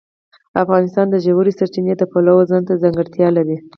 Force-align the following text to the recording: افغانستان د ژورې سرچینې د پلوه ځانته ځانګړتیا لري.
افغانستان 0.63 1.05
د 1.09 1.15
ژورې 1.25 1.51
سرچینې 1.59 1.93
د 1.97 2.03
پلوه 2.11 2.43
ځانته 2.51 2.73
ځانګړتیا 2.83 3.27
لري. 3.37 3.57